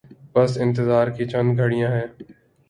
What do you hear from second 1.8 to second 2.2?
ہیں۔